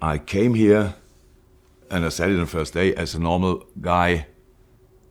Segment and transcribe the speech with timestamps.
[0.00, 0.94] I came here,
[1.90, 4.26] and I said it on the first day, as a normal guy.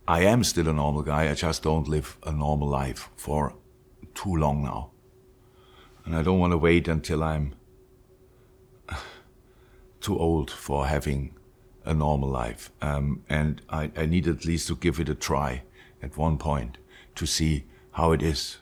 [0.07, 1.29] I am still a normal guy.
[1.29, 3.55] I just don't live a normal life for
[4.13, 4.91] too long now.
[6.05, 7.55] And I don't want to wait until I'm
[10.01, 11.35] too old for having
[11.83, 12.71] a normal life.
[12.81, 15.63] Um, and I, I need at least to give it a try
[16.03, 16.77] at one point
[17.15, 18.57] to see how it is.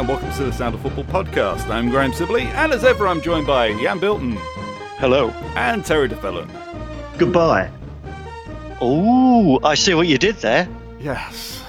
[0.00, 1.68] And welcome to the Sound of Football podcast.
[1.68, 4.38] I'm Graham Sibley, and as ever, I'm joined by Jan Bilton.
[4.96, 5.28] Hello.
[5.56, 6.48] And Terry Duffelen.
[7.18, 7.70] Goodbye.
[8.80, 10.66] Oh, I see what you did there.
[10.98, 11.62] Yes.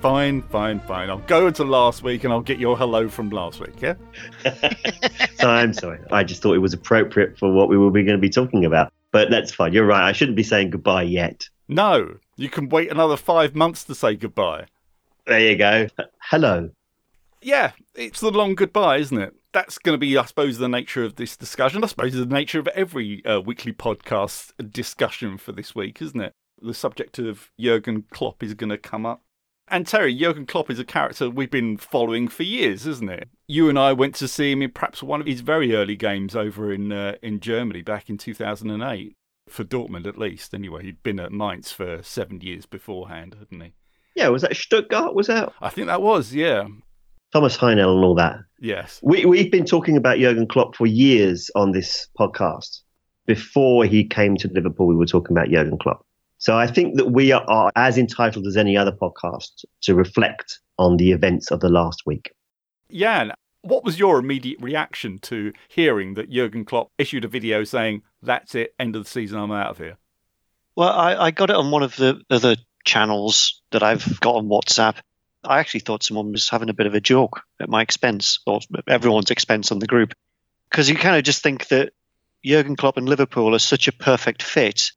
[0.00, 1.08] Fine, fine, fine.
[1.08, 3.94] I'll go into last week and I'll get your hello from last week, yeah?
[5.38, 6.00] so I'm sorry.
[6.10, 8.92] I just thought it was appropriate for what we were going to be talking about.
[9.12, 9.72] But that's fine.
[9.72, 10.08] You're right.
[10.08, 11.48] I shouldn't be saying goodbye yet.
[11.68, 14.66] No, you can wait another five months to say goodbye.
[15.26, 15.86] There you go.
[16.18, 16.70] Hello
[17.42, 19.34] yeah, it's the long goodbye, isn't it?
[19.52, 21.82] That's going to be, I suppose, the nature of this discussion.
[21.82, 26.32] I suppose the nature of every uh, weekly podcast discussion for this week, isn't it?
[26.60, 29.22] The subject of Jurgen Klopp is going to come up.
[29.68, 33.28] And Terry, Jurgen Klopp is a character we've been following for years, isn't it?
[33.48, 36.36] You and I went to see him in perhaps one of his very early games
[36.36, 39.16] over in uh, in Germany back in 2008
[39.48, 40.54] for Dortmund, at least.
[40.54, 43.72] Anyway, he'd been at Mainz for seven years beforehand, hadn't he?
[44.14, 45.14] Yeah, was that Stuttgart?
[45.14, 45.52] Was that?
[45.60, 46.68] I think that was, yeah.
[47.32, 48.38] Thomas Heinel and all that.
[48.60, 49.00] Yes.
[49.02, 52.80] We, we've been talking about Jurgen Klopp for years on this podcast.
[53.26, 56.06] Before he came to Liverpool, we were talking about Jurgen Klopp.
[56.38, 60.60] So I think that we are, are as entitled as any other podcast to reflect
[60.78, 62.32] on the events of the last week.
[62.90, 63.32] Jan,
[63.62, 68.54] what was your immediate reaction to hearing that Jurgen Klopp issued a video saying, that's
[68.54, 69.96] it, end of the season, I'm out of here?
[70.76, 74.46] Well, I, I got it on one of the other channels that I've got on
[74.46, 74.96] WhatsApp.
[75.46, 78.60] I actually thought someone was having a bit of a joke at my expense or
[78.88, 80.14] everyone's expense on the group.
[80.70, 81.92] Because you kind of just think that
[82.44, 84.92] Jurgen Klopp and Liverpool are such a perfect fit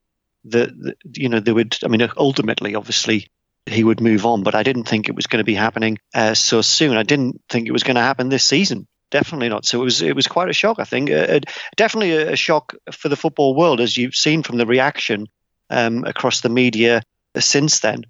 [0.46, 3.28] that, that, you know, they would, I mean, ultimately, obviously,
[3.66, 6.34] he would move on, but I didn't think it was going to be happening uh,
[6.34, 6.98] so soon.
[6.98, 8.88] I didn't think it was going to happen this season.
[9.12, 9.66] Definitely not.
[9.66, 10.78] So it was it was quite a shock.
[10.80, 11.40] I think uh,
[11.76, 15.28] definitely a, a, shock for the football world, as you've seen from the reaction
[15.70, 17.02] um, across the media
[17.38, 18.06] since then.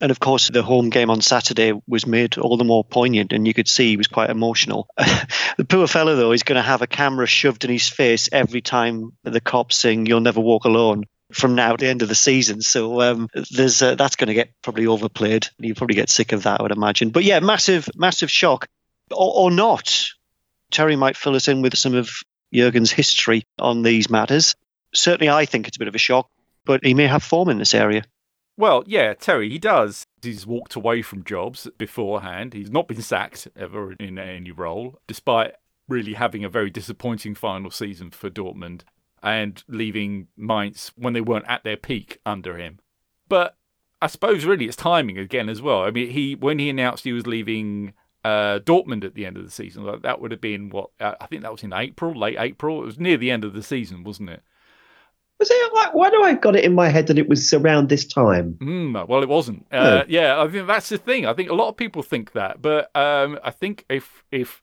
[0.00, 3.46] And of course, the home game on Saturday was made all the more poignant, and
[3.46, 4.88] you could see he was quite emotional.
[5.58, 8.62] the poor fellow, though, is going to have a camera shoved in his face every
[8.62, 12.14] time the Kop sing "You'll Never Walk Alone" from now to the end of the
[12.14, 12.62] season.
[12.62, 15.48] So um, there's uh, that's going to get probably overplayed.
[15.58, 17.10] You probably get sick of that, I would imagine.
[17.10, 18.68] But yeah, massive, massive shock,
[19.10, 20.08] or, or not.
[20.70, 22.10] Terry might fill us in with some of
[22.52, 24.54] Jurgen's history on these matters.
[24.94, 26.30] Certainly, I think it's a bit of a shock,
[26.64, 28.04] but he may have form in this area.
[28.60, 30.06] Well, yeah, Terry, he does.
[30.20, 32.52] He's walked away from jobs beforehand.
[32.52, 35.54] He's not been sacked ever in any role, despite
[35.88, 38.82] really having a very disappointing final season for Dortmund
[39.22, 42.80] and leaving Mainz when they weren't at their peak under him.
[43.30, 43.56] But
[44.02, 45.80] I suppose really it's timing again as well.
[45.84, 47.94] I mean, he when he announced he was leaving
[48.26, 51.28] uh, Dortmund at the end of the season, that would have been what uh, I
[51.28, 52.82] think that was in April, late April.
[52.82, 54.42] It was near the end of the season, wasn't it?
[55.40, 55.94] Was it like?
[55.94, 58.58] Why do I got it in my head that it was around this time?
[58.60, 59.66] Mm, well, it wasn't.
[59.72, 61.24] Uh, yeah, I think that's the thing.
[61.24, 64.60] I think a lot of people think that, but um, I think if if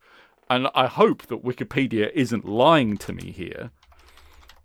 [0.48, 3.70] and I hope that Wikipedia isn't lying to me here.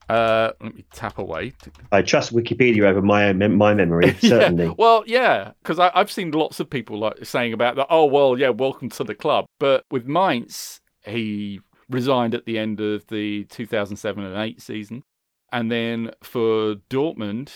[0.09, 1.53] Uh, let me tap away.
[1.91, 4.66] I trust Wikipedia over my own, my memory, certainly.
[4.66, 4.74] yeah.
[4.78, 7.88] Well, yeah, because I've seen lots of people like saying about that.
[7.90, 9.45] Oh, well, yeah, welcome to the club.
[9.59, 15.03] But with Mainz, he resigned at the end of the 2007 and 8 season.
[15.53, 17.52] And then for Dortmund.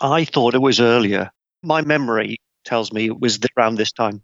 [0.00, 1.30] I thought it was earlier.
[1.62, 4.22] My memory tells me it was around this time.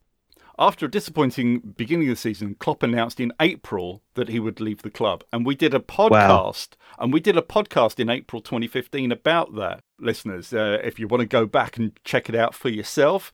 [0.58, 4.82] After a disappointing beginning of the season, Klopp announced in April that he would leave
[4.82, 5.22] the club.
[5.32, 6.98] And we did a podcast, wow.
[6.98, 9.80] and we did a podcast in April 2015 about that.
[10.00, 13.32] Listeners, uh, if you want to go back and check it out for yourself,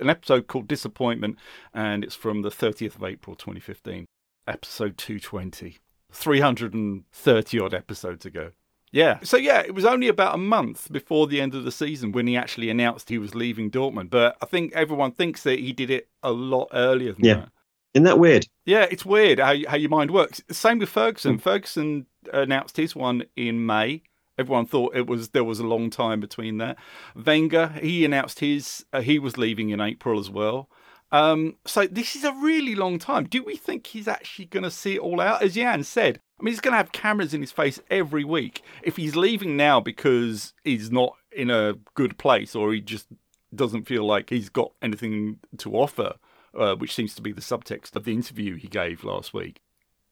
[0.00, 1.36] an episode called Disappointment,
[1.74, 4.06] and it's from the 30th of April 2015,
[4.46, 5.78] episode 220.
[6.12, 8.52] 330 odd episodes ago.
[8.94, 9.18] Yeah.
[9.22, 12.26] So yeah, it was only about a month before the end of the season when
[12.26, 14.10] he actually announced he was leaving Dortmund.
[14.10, 17.34] But I think everyone thinks that he did it a lot earlier than yeah.
[17.34, 17.48] that.
[17.94, 18.46] Isn't that weird?
[18.64, 20.42] Yeah, it's weird how how your mind works.
[20.50, 21.38] Same with Ferguson.
[21.38, 21.42] Mm.
[21.42, 24.02] Ferguson announced his one in May,
[24.36, 26.76] Everyone thought it was there was a long time between that.
[27.14, 30.68] Wenger, he announced his uh, he was leaving in April as well.
[31.12, 33.24] Um, so this is a really long time.
[33.24, 35.42] Do we think he's actually going to see it all out?
[35.42, 38.62] As Jan said, I mean, he's going to have cameras in his face every week.
[38.82, 43.06] If he's leaving now because he's not in a good place or he just
[43.54, 46.14] doesn't feel like he's got anything to offer,
[46.58, 49.60] uh, which seems to be the subtext of the interview he gave last week,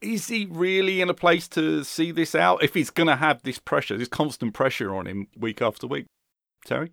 [0.01, 3.43] is he really in a place to see this out if he's going to have
[3.43, 6.07] this pressure, this constant pressure on him week after week?
[6.65, 6.93] Terry?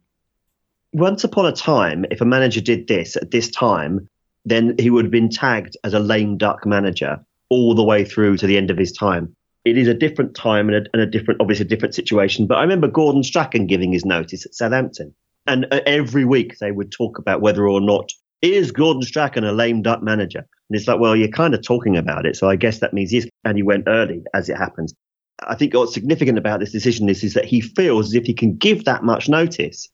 [0.94, 4.08] Once upon a time, if a manager did this at this time,
[4.46, 7.20] then he would have been tagged as a lame duck manager
[7.50, 9.36] all the way through to the end of his time.
[9.66, 12.48] It is a different time and a, and a different, obviously, a different situation.
[12.48, 15.14] But I remember Gordon Strachan giving his notice at Southampton.
[15.46, 19.52] And uh, every week they would talk about whether or not is Gordon Strachan a
[19.52, 20.40] lame duck manager?
[20.40, 22.36] And it's like, well, you're kind of talking about it.
[22.36, 23.28] So I guess that means yes.
[23.44, 24.94] And he went early as it happens.
[25.42, 28.34] I think what's significant about this decision is, is that he feels as if he
[28.34, 29.90] can give that much notice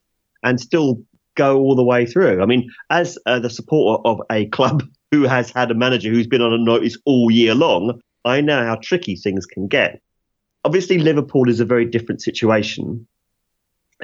[0.46, 1.02] and still
[1.34, 2.42] go all the way through.
[2.42, 6.26] I mean, as uh, the supporter of a club who has had a manager who's
[6.26, 10.00] been on a notice all year long, I know how tricky things can get.
[10.64, 13.06] Obviously, Liverpool is a very different situation.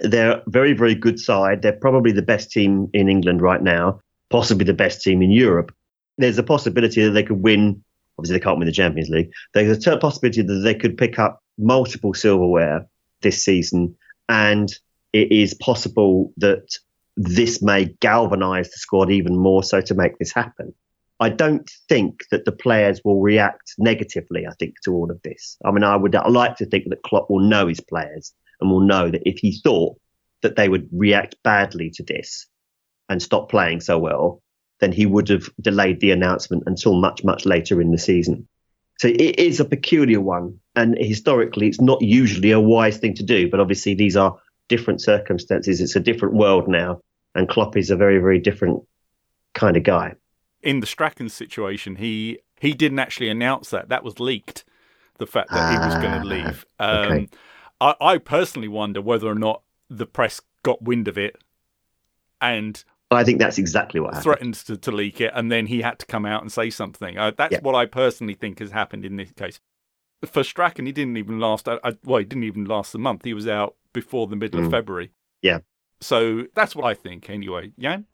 [0.02, 1.62] They're a very, very good side.
[1.62, 4.00] They're probably the best team in England right now
[4.32, 5.72] possibly the best team in Europe.
[6.18, 7.84] There's a possibility that they could win.
[8.18, 9.30] Obviously, they can't win the Champions League.
[9.54, 12.86] There's a possibility that they could pick up multiple silverware
[13.20, 13.94] this season,
[14.28, 14.72] and
[15.12, 16.78] it is possible that
[17.16, 20.74] this may galvanise the squad even more so to make this happen.
[21.20, 24.46] I don't think that the players will react negatively.
[24.46, 25.56] I think to all of this.
[25.64, 28.70] I mean, I would I like to think that Klopp will know his players and
[28.70, 29.96] will know that if he thought
[30.40, 32.48] that they would react badly to this,
[33.12, 34.42] and stop playing so well,
[34.80, 38.48] then he would have delayed the announcement until much, much later in the season.
[38.98, 40.58] So it is a peculiar one.
[40.74, 43.50] And historically, it's not usually a wise thing to do.
[43.50, 44.38] But obviously, these are
[44.68, 45.80] different circumstances.
[45.80, 47.00] It's a different world now.
[47.34, 48.82] And Klopp is a very, very different
[49.54, 50.14] kind of guy.
[50.62, 53.88] In the Strachan situation, he he didn't actually announce that.
[53.88, 54.64] That was leaked,
[55.18, 56.66] the fact that ah, he was going to ah, leave.
[56.78, 57.28] Um, okay.
[57.80, 61.36] I, I personally wonder whether or not the press got wind of it
[62.42, 64.22] and I think that's exactly what happened.
[64.22, 67.18] threatened to, to, leak it, and then he had to come out and say something.
[67.18, 69.60] Uh, that's what I personally think has happened in this case.
[70.24, 71.68] For Strachan, he didn't even last.
[71.68, 73.24] Uh, uh, well, he didn't even last the month.
[73.24, 74.66] He was out before the middle mm.
[74.66, 75.10] of February.
[75.42, 75.58] Yeah.
[76.00, 77.72] So that's what I think, anyway.
[77.78, 78.06] Jan.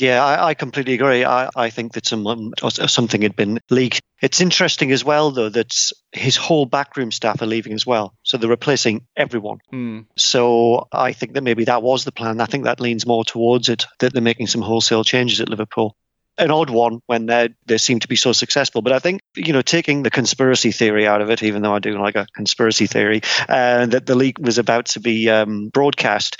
[0.00, 1.26] Yeah, I, I, completely agree.
[1.26, 4.00] I, I think that someone or something had been leaked.
[4.22, 8.14] It's interesting as well, though, that his whole backroom staff are leaving as well.
[8.22, 9.58] So they're replacing everyone.
[9.70, 10.06] Mm.
[10.16, 12.40] So I think that maybe that was the plan.
[12.40, 15.94] I think that leans more towards it, that they're making some wholesale changes at Liverpool.
[16.40, 19.52] An odd one when they they seem to be so successful, but I think you
[19.52, 22.86] know taking the conspiracy theory out of it, even though I do like a conspiracy
[22.86, 26.36] theory, uh, that the leak was about to be um, broadcast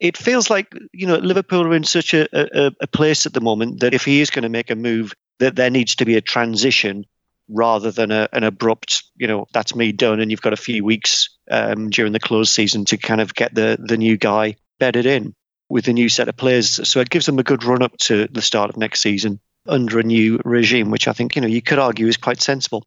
[0.00, 3.40] it feels like you know Liverpool are in such a, a, a place at the
[3.40, 6.16] moment that if he is going to make a move, that there needs to be
[6.16, 7.04] a transition
[7.48, 10.84] rather than a, an abrupt, you know, that's me done, and you've got a few
[10.84, 15.06] weeks um, during the close season to kind of get the the new guy bedded
[15.06, 15.34] in
[15.68, 16.88] with a new set of players.
[16.88, 19.98] So it gives them a good run up to the start of next season under
[19.98, 22.84] a new regime, which I think you know you could argue is quite sensible.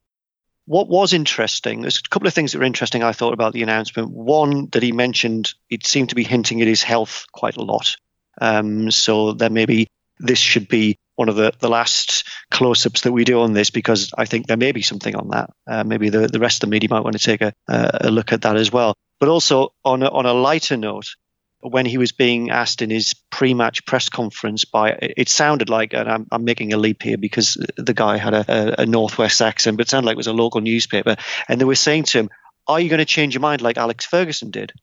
[0.66, 3.63] What was interesting, there's a couple of things that were interesting I thought about the
[3.63, 4.12] announcement.
[4.12, 7.95] One, that he mentioned it seemed to be hinting at his health quite a lot.
[8.39, 9.88] Um, so that maybe
[10.19, 13.69] this should be one of the, the last close ups that we do on this
[13.69, 15.50] because I think there may be something on that.
[15.68, 18.31] Uh, maybe the, the rest of the media might want to take a, a look
[18.31, 18.95] at that as well.
[19.19, 21.16] But also, on a, on a lighter note,
[21.61, 26.09] when he was being asked in his pre-match press conference by it sounded like and
[26.09, 29.87] I'm, I'm making a leap here because the guy had a, a, northwest accent but
[29.87, 31.15] it sounded like it was a local newspaper.
[31.47, 32.30] And they were saying to him
[32.68, 34.73] are you going to change your mind like alex ferguson did?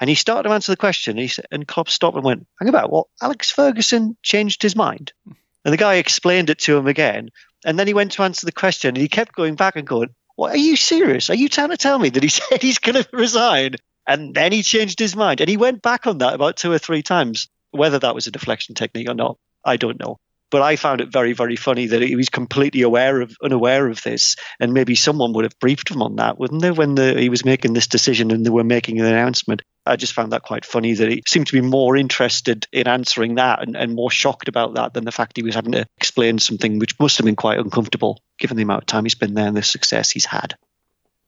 [0.00, 2.68] And he started to answer the question and, he, and Klopp stopped and went hang
[2.68, 3.06] about what?
[3.22, 5.12] Alex ferguson changed his mind.
[5.26, 7.30] And the guy explained it to him again
[7.64, 10.10] and then he went to answer the question and he kept going back and going
[10.36, 11.30] what are you serious?
[11.30, 13.76] Are you trying to tell me that he said he's going to resign
[14.06, 15.40] and then he changed his mind.
[15.40, 17.48] And he went back on that about two or three times.
[17.72, 20.18] Whether that was a deflection technique or not, I don't know.
[20.50, 24.02] But I found it very, very funny that he was completely aware of, unaware of
[24.02, 27.28] this, and maybe someone would have briefed him on that, wouldn't they, when the, he
[27.28, 29.62] was making this decision and they were making an announcement.
[29.84, 33.34] I just found that quite funny that he seemed to be more interested in answering
[33.36, 36.38] that and, and more shocked about that than the fact he was having to explain
[36.38, 39.48] something which must have been quite uncomfortable given the amount of time he's been there
[39.48, 40.56] and the success he's had.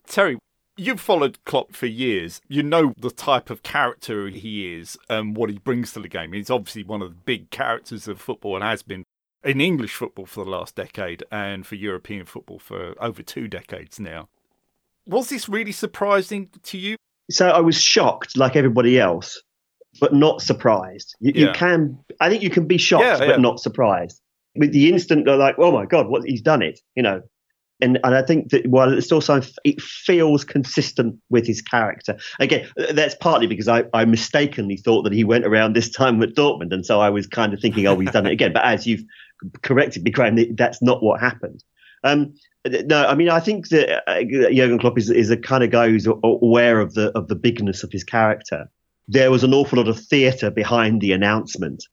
[0.06, 0.38] Terry,
[0.80, 2.40] You've followed Klopp for years.
[2.46, 6.32] You know the type of character he is and what he brings to the game.
[6.32, 9.02] He's obviously one of the big characters of football and has been
[9.42, 13.98] in English football for the last decade and for European football for over two decades
[13.98, 14.28] now.
[15.04, 16.96] Was this really surprising to you?
[17.28, 19.42] So I was shocked, like everybody else,
[20.00, 21.16] but not surprised.
[21.18, 21.46] You, yeah.
[21.46, 23.36] you can, I think, you can be shocked, yeah, but yeah.
[23.36, 24.20] not surprised.
[24.54, 27.22] With the instant, they're like, "Oh my god, what he's done it!" You know,
[27.80, 32.18] and and I think that while it's also it feels consistent with his character.
[32.40, 36.34] Again, that's partly because I, I mistakenly thought that he went around this time at
[36.34, 38.52] Dortmund, and so I was kind of thinking, oh, he's done it again.
[38.52, 39.04] But as you've
[39.62, 41.62] corrected me, Graham, that's not what happened.
[42.04, 42.34] Um,
[42.66, 45.88] no, I mean I think that uh, Jurgen Klopp is is a kind of guy
[45.88, 48.68] who's aware of the of the bigness of his character.
[49.06, 51.84] There was an awful lot of theatre behind the announcement.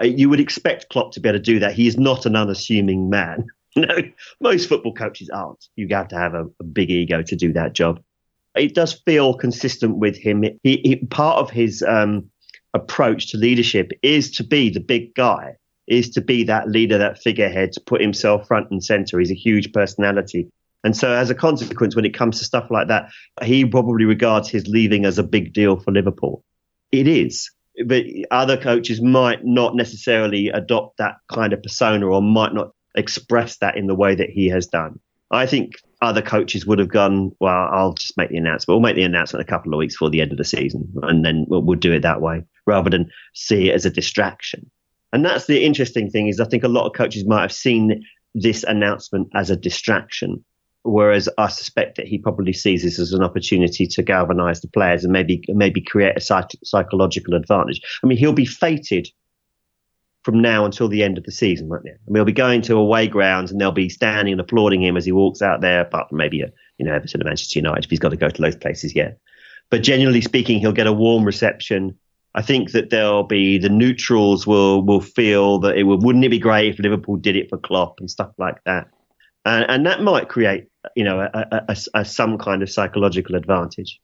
[0.00, 1.72] Uh, you would expect Klopp to be able to do that.
[1.72, 3.46] He is not an unassuming man.
[3.76, 3.96] no,
[4.40, 5.68] most football coaches aren't.
[5.76, 8.00] You have to have a, a, big ego to do that job.
[8.56, 10.42] It does feel consistent with him.
[10.62, 12.30] He, he part of his um,
[12.74, 15.56] approach to leadership is to be the big guy,
[15.86, 19.18] is to be that leader, that figurehead, to put himself front and center.
[19.18, 20.48] He's a huge personality.
[20.84, 23.10] And so, as a consequence, when it comes to stuff like that,
[23.42, 26.44] he probably regards his leaving as a big deal for Liverpool.
[26.92, 27.50] It is.
[27.84, 33.56] But other coaches might not necessarily adopt that kind of persona or might not express
[33.58, 34.98] that in the way that he has done.
[35.30, 38.68] I think other coaches would have gone, well, I'll just make the announcement.
[38.68, 41.24] We'll make the announcement a couple of weeks before the end of the season, and
[41.24, 44.70] then we'll, we'll do it that way rather than see it as a distraction.
[45.12, 48.02] And that's the interesting thing is I think a lot of coaches might have seen
[48.34, 50.44] this announcement as a distraction,
[50.82, 55.04] whereas I suspect that he probably sees this as an opportunity to galvanise the players
[55.04, 57.80] and maybe maybe create a psych- psychological advantage.
[58.02, 59.08] I mean, he'll be fated
[60.24, 61.98] from now until the end of the season, won't there?
[62.06, 65.04] And we'll be going to away grounds and they'll be standing and applauding him as
[65.04, 67.90] he walks out there, apart from maybe a, you know, Everton and Manchester United if
[67.90, 69.18] he's got to go to those places yet.
[69.70, 71.96] But generally speaking, he'll get a warm reception.
[72.34, 76.30] I think that there'll be the neutrals will will feel that it would wouldn't it
[76.30, 78.88] be great if Liverpool did it for Klopp and stuff like that,
[79.44, 84.00] and, and that might create you know a, a, a some kind of psychological advantage.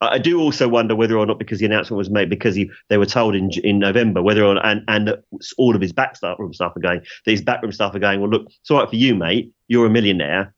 [0.00, 2.98] I do also wonder whether or not because the announcement was made because he, they
[2.98, 5.16] were told in in November whether or not, and and
[5.56, 7.00] all of his backroom staff are going.
[7.24, 8.20] These backroom staff are going.
[8.20, 9.52] Well, look, it's all right for you, mate.
[9.68, 10.54] You're a millionaire.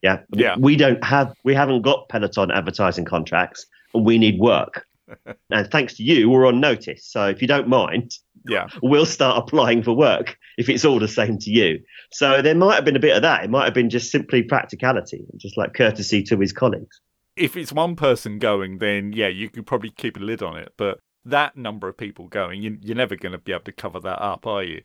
[0.00, 0.20] Yeah.
[0.32, 0.56] Yeah.
[0.58, 4.86] We don't have we haven't got Peloton advertising contracts, and we need work.
[5.50, 7.04] and thanks to you, we're on notice.
[7.04, 8.12] So if you don't mind,
[8.48, 11.80] yeah, we'll start applying for work if it's all the same to you.
[12.10, 13.44] So there might have been a bit of that.
[13.44, 17.00] It might have been just simply practicality, just like courtesy to his colleagues
[17.36, 20.72] if it's one person going, then yeah, you could probably keep a lid on it.
[20.76, 24.00] But that number of people going, you, you're never going to be able to cover
[24.00, 24.82] that up, are you?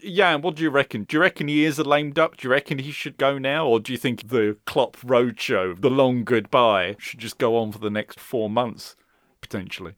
[0.00, 1.04] Yeah, what do you reckon?
[1.04, 2.38] Do you reckon he is a lame duck?
[2.38, 3.66] Do you reckon he should go now?
[3.66, 7.78] Or do you think the Klopp Roadshow, the long goodbye, should just go on for
[7.78, 8.96] the next four months,
[9.42, 9.94] potentially?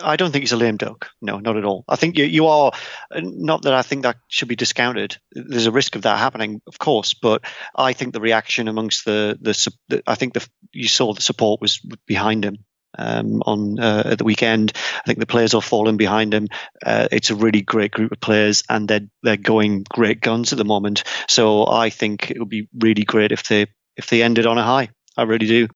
[0.00, 1.10] I don't think he's a lame duck.
[1.20, 1.84] No, not at all.
[1.88, 2.72] I think you, you are
[3.14, 5.18] not that I think that should be discounted.
[5.32, 7.44] There's a risk of that happening, of course, but
[7.76, 11.60] I think the reaction amongst the the, the I think the you saw the support
[11.60, 12.64] was behind him
[12.98, 14.72] um, on uh, at the weekend.
[14.74, 16.48] I think the players are falling behind him.
[16.84, 20.58] Uh, it's a really great group of players, and they're they're going great guns at
[20.58, 21.04] the moment.
[21.28, 24.64] So I think it would be really great if they if they ended on a
[24.64, 24.90] high.
[25.16, 25.68] I really do.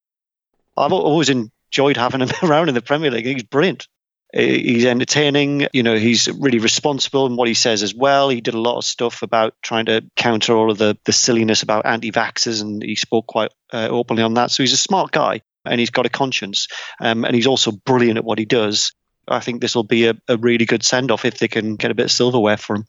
[0.77, 3.27] I've always enjoyed having him around in the Premier League.
[3.27, 3.87] He's brilliant.
[4.33, 5.69] He's entertaining.
[5.73, 8.29] You know, he's really responsible in what he says as well.
[8.29, 11.63] He did a lot of stuff about trying to counter all of the, the silliness
[11.63, 14.51] about anti-vaxxers, and he spoke quite uh, openly on that.
[14.51, 16.69] So he's a smart guy, and he's got a conscience,
[17.01, 18.93] um, and he's also brilliant at what he does.
[19.27, 21.95] I think this will be a, a really good send-off if they can get a
[21.95, 22.87] bit of silverware for him.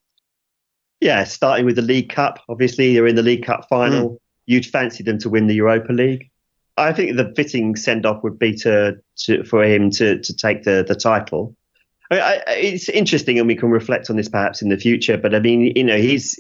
[1.00, 2.39] Yeah, starting with the League Cup.
[2.50, 4.10] Obviously, they're in the League Cup final.
[4.10, 4.17] Mm.
[4.46, 6.28] You'd fancy them to win the Europa League.
[6.79, 10.63] I think the fitting send off would be to, to for him to to take
[10.63, 11.55] the the title.
[12.12, 15.17] I, I, it's interesting, and we can reflect on this perhaps in the future.
[15.17, 16.39] But I mean, you know, he's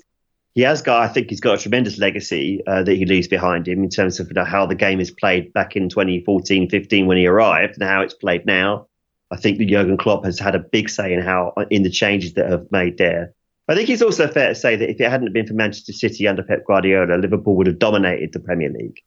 [0.55, 3.67] he has got, I think, he's got a tremendous legacy uh, that he leaves behind
[3.67, 7.05] him in terms of you know, how the game is played back in 2014, 15
[7.05, 8.87] when he arrived, and how it's played now.
[9.31, 12.33] I think that Jurgen Klopp has had a big say in how in the changes
[12.33, 13.33] that have made there.
[13.67, 16.27] I think it's also fair to say that if it hadn't been for Manchester City
[16.27, 18.99] under Pep Guardiola, Liverpool would have dominated the Premier League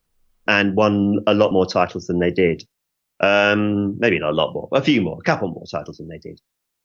[0.47, 2.65] and won a lot more titles than they did.
[3.21, 6.19] Um, maybe not a lot more, a few more, a couple more titles than they
[6.19, 6.41] did.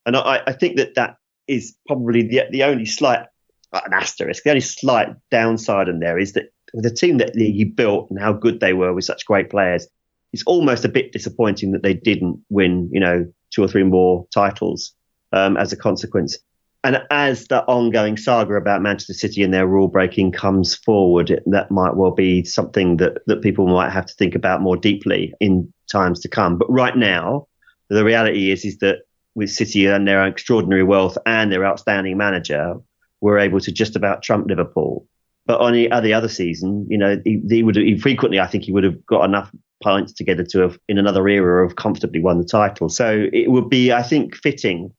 [0.05, 3.25] And I, I think that that is probably the, the only slight,
[3.73, 7.63] an asterisk, the only slight downside in there is that with the team that he
[7.63, 9.87] built and how good they were with such great players,
[10.33, 14.27] it's almost a bit disappointing that they didn't win, you know, two or three more
[14.33, 14.93] titles
[15.31, 16.37] um, as a consequence.
[16.83, 21.71] And as the ongoing saga about Manchester City and their rule breaking comes forward, that
[21.71, 25.71] might well be something that, that people might have to think about more deeply in
[25.91, 26.57] times to come.
[26.57, 27.47] But right now,
[27.89, 28.99] the reality is is that
[29.35, 32.75] with City and their extraordinary wealth and their outstanding manager,
[33.21, 35.07] we're able to just about trump Liverpool.
[35.45, 38.71] But on the other, season, you know, he, he would he frequently, I think, he
[38.71, 39.49] would have got enough
[39.81, 42.89] points together to have, in another era, have comfortably won the title.
[42.89, 44.91] So it would be, I think, fitting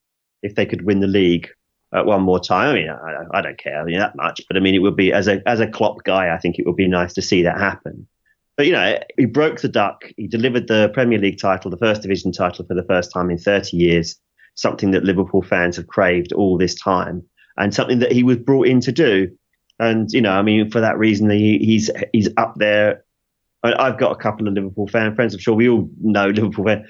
[0.43, 1.51] if they could win the league
[1.93, 2.71] uh, one more time.
[2.71, 4.97] I mean, I, I don't care I mean, that much, but I mean, it would
[4.97, 7.43] be as a as a Klopp guy, I think it would be nice to see
[7.43, 8.07] that happen.
[8.57, 10.03] But you know, he broke the duck.
[10.17, 13.39] He delivered the Premier League title, the first division title for the first time in
[13.39, 14.17] 30 years,
[14.57, 17.23] something that Liverpool fans have craved all this time,
[17.57, 19.31] and something that he was brought in to do.
[19.79, 23.05] And you know, I mean, for that reason, he, he's he's up there.
[23.63, 25.35] I've got a couple of Liverpool fan friends.
[25.35, 26.89] I'm sure we all know Liverpool fans.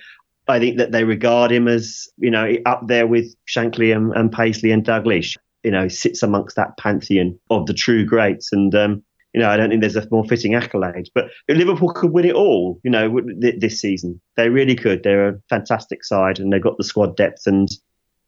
[0.49, 4.33] I think that they regard him as, you know, up there with Shankly and, and
[4.33, 5.37] Paisley and Dalglish.
[5.65, 8.53] You know, sits amongst that pantheon of the true greats.
[8.53, 9.03] And, um,
[9.35, 11.09] you know, I don't think there's a more fitting accolade.
[11.15, 14.21] But Liverpool could win it all, you know, this season.
[14.37, 15.03] They really could.
[15.03, 17.47] They're a fantastic side and they've got the squad depth.
[17.47, 17.69] And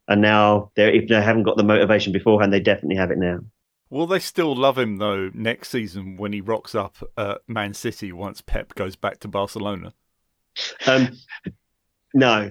[0.09, 3.39] and now, they're, if they haven't got the motivation beforehand, they definitely have it now.
[3.91, 8.11] Will they still love him, though, next season when he rocks up at Man City
[8.13, 9.95] once Pep goes back to Barcelona?
[10.87, 11.17] Um,
[12.15, 12.51] no.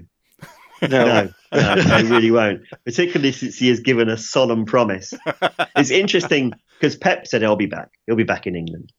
[0.81, 2.61] No, no, no, they really won't.
[2.85, 5.13] Particularly since he has given a solemn promise.
[5.75, 7.89] It's interesting because Pep said he'll be back.
[8.07, 8.93] He'll be back in England.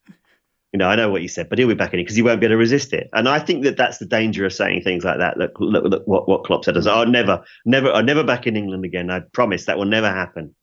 [0.73, 2.23] You know, I know what he said, but he'll be back in it because he
[2.23, 3.09] won't be able to resist it.
[3.13, 5.37] And I think that that's the danger of saying things like that.
[5.37, 6.77] Look, look, look what what Klopp said.
[6.77, 9.11] I oh, never, never, I'm never back in England again.
[9.11, 10.55] I promise that will never happen.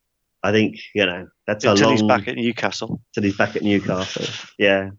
[0.43, 3.01] I think you know that's until a long, he's back at Newcastle.
[3.09, 4.25] Until he's back at Newcastle.
[4.57, 4.91] Yeah.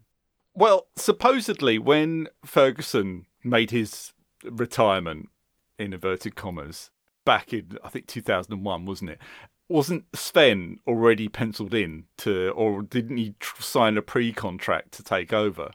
[0.53, 5.29] Well, supposedly when Ferguson made his retirement
[5.77, 6.91] in inverted commas
[7.25, 9.19] back in I think 2001 wasn't it?
[9.67, 15.31] Wasn't Sven already penciled in to or didn't he tr- sign a pre-contract to take
[15.31, 15.71] over?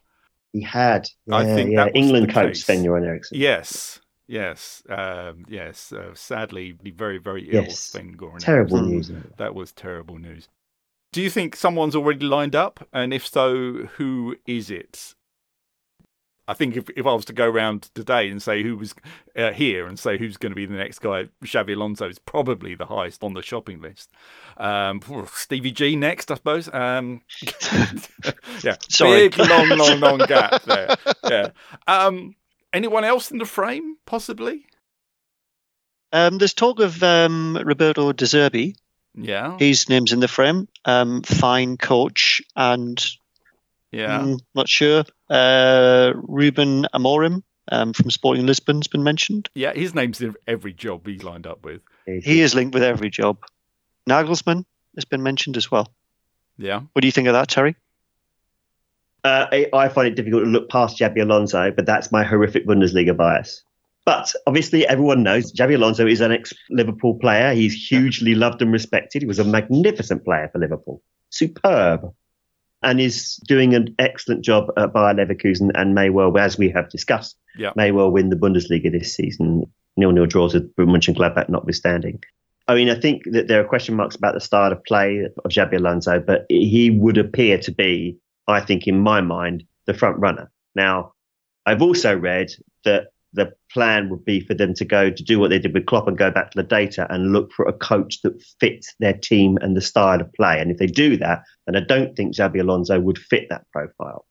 [0.52, 1.08] He had.
[1.26, 1.88] Yeah, I think yeah.
[1.94, 3.38] England coach Sven Göran Eriksson.
[3.38, 5.92] Yes yes um, yes.
[5.92, 7.78] Uh, sadly very very ill yes.
[7.78, 9.10] Sven Göran terrible news.
[9.36, 10.48] That was terrible news.
[11.12, 12.88] Do you think someone's already lined up?
[12.92, 15.14] And if so who is it
[16.46, 18.94] I think if, if I was to go around today and say who was
[19.36, 22.74] uh, here and say who's going to be the next guy, Xabi Alonso is probably
[22.74, 24.10] the highest on the shopping list.
[24.58, 25.00] Um,
[25.32, 26.72] Stevie G next, I suppose.
[26.72, 27.22] Um,
[28.62, 29.28] yeah, Sorry.
[29.28, 30.96] big, long, long, long gap there.
[31.24, 31.48] Yeah.
[31.86, 32.36] Um,
[32.72, 34.66] anyone else in the frame, possibly?
[36.12, 38.76] Um, there's talk of um, Roberto De Zerbi.
[39.16, 39.56] Yeah.
[39.58, 40.68] His name's in the frame.
[40.84, 43.04] Um, fine coach and
[43.94, 44.20] yeah.
[44.20, 45.04] Mm, not sure.
[45.30, 49.48] Uh, Ruben Amorim um, from Sporting Lisbon's been mentioned.
[49.54, 51.80] Yeah, his name's in every job he's lined up with.
[52.06, 53.38] He is linked with every job.
[54.08, 55.90] Nagelsmann has been mentioned as well.
[56.58, 56.80] Yeah.
[56.92, 57.76] What do you think of that, Terry?
[59.24, 63.16] Uh, I find it difficult to look past Xabi Alonso, but that's my horrific Bundesliga
[63.16, 63.64] bias.
[64.04, 67.54] But obviously, everyone knows Xabi Alonso is an ex-Liverpool player.
[67.54, 69.22] He's hugely loved and respected.
[69.22, 71.00] He was a magnificent player for Liverpool.
[71.30, 72.12] Superb
[72.84, 76.88] and is doing an excellent job at Bayer Leverkusen and may well, as we have
[76.90, 77.72] discussed, yeah.
[77.74, 79.64] may well win the Bundesliga this season.
[79.96, 82.22] Nil-nil draws with Mönchengladbach notwithstanding.
[82.66, 85.50] I mean, I think that there are question marks about the style of play of
[85.50, 88.16] Xabi Alonso, but he would appear to be,
[88.48, 90.50] I think, in my mind, the front runner.
[90.74, 91.12] Now,
[91.66, 92.50] I've also read
[92.84, 95.86] that the plan would be for them to go to do what they did with
[95.86, 99.12] Klopp and go back to the data and look for a coach that fits their
[99.12, 100.60] team and the style of play.
[100.60, 104.24] And if they do that, then I don't think Xabi Alonso would fit that profile.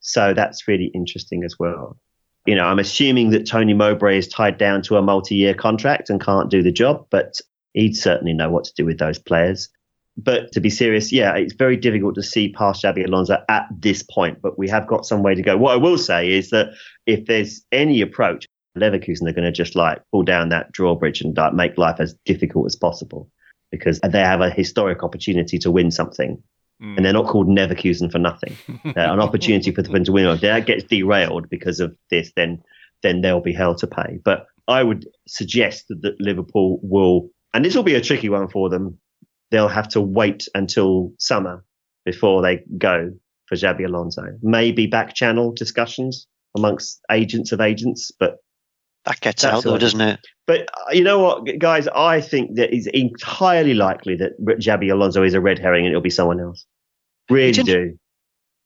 [0.00, 1.98] So that's really interesting as well.
[2.46, 6.20] You know, I'm assuming that Tony Mowbray is tied down to a multi-year contract and
[6.20, 7.40] can't do the job, but
[7.72, 9.68] he'd certainly know what to do with those players.
[10.16, 14.02] But to be serious, yeah, it's very difficult to see past Xabi Alonso at this
[14.02, 15.58] point, but we have got some way to go.
[15.58, 16.68] What I will say is that
[17.04, 18.46] if there's any approach,
[18.78, 22.14] Leverkusen are going to just like pull down that drawbridge and like, make life as
[22.24, 23.30] difficult as possible
[23.70, 26.42] because they have a historic opportunity to win something.
[26.82, 26.96] Mm.
[26.96, 28.56] And they're not called Neverkusen for nothing.
[28.96, 30.26] an opportunity for them to win.
[30.26, 32.62] If that gets derailed because of this, then
[33.02, 34.18] then they'll be hell to pay.
[34.24, 38.48] But I would suggest that, that Liverpool will, and this will be a tricky one
[38.48, 38.98] for them
[39.50, 41.64] they'll have to wait until summer
[42.04, 43.12] before they go
[43.46, 44.22] for Xabi Alonso.
[44.42, 48.38] Maybe back channel discussions amongst agents of agents, but
[49.04, 50.20] that gets out though, doesn't it?
[50.46, 51.86] But uh, you know what, guys?
[51.86, 56.02] I think that it's entirely likely that Xabi Alonso is a red herring and it'll
[56.02, 56.66] be someone else.
[57.30, 57.98] Really do.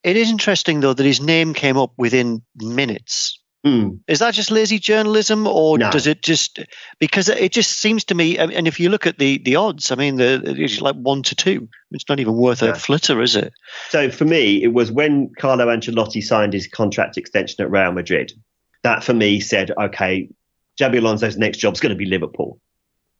[0.03, 4.01] It is interesting though that his name came up within minutes Mm.
[4.09, 5.90] Is that just lazy journalism, or no.
[5.90, 6.61] does it just
[6.99, 8.38] because it just seems to me?
[8.38, 11.35] And if you look at the the odds, I mean, the, it's like one to
[11.35, 11.68] two.
[11.90, 13.53] It's not even worth a flitter, is it?
[13.90, 18.33] So for me, it was when Carlo Ancelotti signed his contract extension at Real Madrid.
[18.83, 20.31] That for me said, okay,
[20.81, 22.59] Xabi Alonso's next job is going to be Liverpool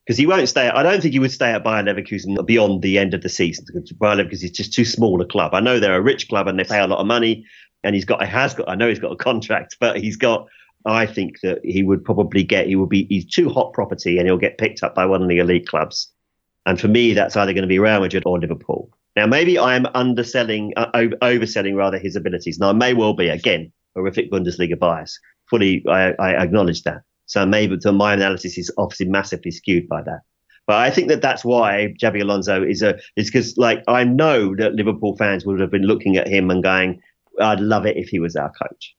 [0.07, 0.69] because he won't stay.
[0.69, 3.65] I don't think he would stay at Bayern Leverkusen beyond the end of the season
[3.67, 5.55] because Bayern Leverkusen is just too small a club.
[5.55, 7.45] I know they're a rich club and they pay a lot of money,
[7.85, 10.47] and he's got, he has got, I know he's got a contract, but he's got,
[10.87, 14.27] I think that he would probably get, he would be, he's too hot property and
[14.27, 16.11] he'll get picked up by one of the elite clubs.
[16.67, 18.91] And for me, that's either going to be Real Madrid or Liverpool.
[19.17, 20.91] Now, maybe I am underselling, uh,
[21.23, 22.59] overselling rather his abilities.
[22.59, 25.19] Now, I may well be, again, horrific Bundesliga bias.
[25.49, 27.03] Fully, I, I acknowledge that.
[27.31, 30.23] So maybe so my analysis is obviously massively skewed by that.
[30.67, 34.57] But I think that that's why Xabi Alonso is a is because like I know
[34.57, 37.01] that Liverpool fans would have been looking at him and going,
[37.41, 38.97] "I'd love it if he was our coach."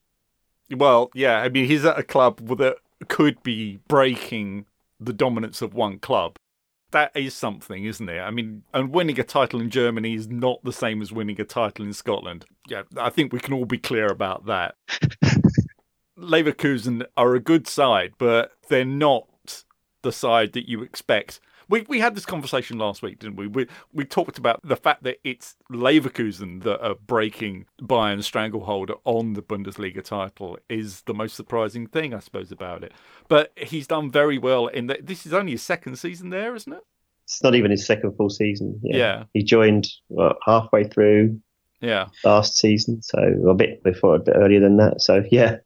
[0.70, 2.76] Well, yeah, I mean he's at a club that
[3.08, 4.66] could be breaking
[5.00, 6.36] the dominance of one club.
[6.92, 8.20] That is something, isn't it?
[8.20, 11.44] I mean, and winning a title in Germany is not the same as winning a
[11.44, 12.44] title in Scotland.
[12.68, 14.74] Yeah, I think we can all be clear about that.
[16.18, 19.64] Leverkusen are a good side, but they're not
[20.02, 21.40] the side that you expect.
[21.68, 23.46] We we had this conversation last week, didn't we?
[23.46, 29.34] We we talked about the fact that it's Leverkusen that are breaking Bayern's stranglehold on
[29.34, 32.92] the Bundesliga title is the most surprising thing, I suppose, about it.
[33.28, 35.06] But he's done very well in that.
[35.06, 36.82] This is only his second season there, isn't it?
[37.24, 38.80] It's not even his second full season.
[38.82, 39.24] Yeah, yeah.
[39.32, 41.40] he joined what, halfway through.
[41.80, 45.00] Yeah, last season, so a bit before, a bit earlier than that.
[45.00, 45.56] So yeah,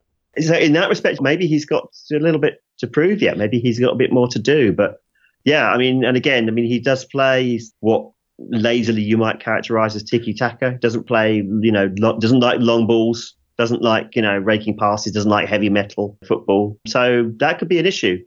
[0.41, 3.39] so in that respect, maybe he's got a little bit to prove yet.
[3.39, 4.73] Maybe he's got a bit more to do.
[4.73, 5.03] But
[5.47, 9.97] yeah, I mean, and again, I mean, he does play what lazily you might characterize
[9.97, 10.73] as tiki taka.
[10.73, 13.35] Doesn't play, you know, doesn't like long balls.
[13.57, 15.13] Doesn't like, you know, raking passes.
[15.13, 16.79] Doesn't like heavy metal football.
[16.87, 18.19] So that could be an issue.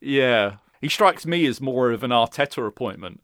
[0.00, 3.20] Yeah, he strikes me as more of an Arteta appointment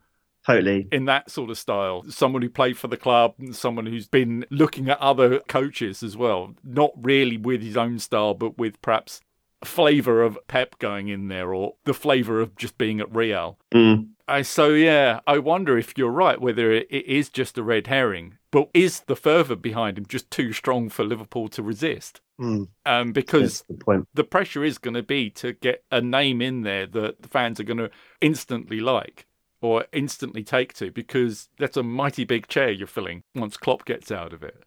[0.47, 0.89] Totally.
[0.93, 2.05] In that sort of style.
[2.09, 6.55] Someone who played for the club, someone who's been looking at other coaches as well.
[6.63, 9.23] Not really with his own style, but with perhaps
[9.65, 13.59] flavour of Pep going in there or the flavour of just being at Real.
[13.73, 14.09] Mm.
[14.27, 18.39] I, so, yeah, I wonder if you're right, whether it is just a red herring.
[18.51, 22.21] But is the fervour behind him just too strong for Liverpool to resist?
[22.41, 22.69] Mm.
[22.87, 26.87] Um, because the, the pressure is going to be to get a name in there
[26.87, 29.27] that the fans are going to instantly like
[29.61, 34.11] or instantly take to because that's a mighty big chair you're filling once Klopp gets
[34.11, 34.63] out of it.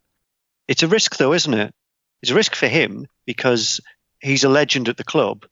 [0.67, 1.73] It's a risk, though, isn't it?
[2.21, 3.79] It's a risk for him because
[4.19, 5.45] he's a legend at the club,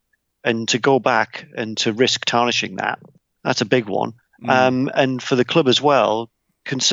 [0.43, 2.99] and to go back and to risk tarnishing that,
[3.43, 4.13] that's a big one.
[4.43, 4.49] Mm.
[4.49, 6.29] Um, and for the club as well,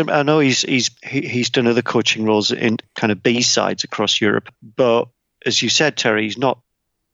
[0.09, 4.21] I know he's he's he's done other coaching roles in kind of B sides across
[4.21, 5.09] Europe, but
[5.45, 6.61] as you said, Terry, he's not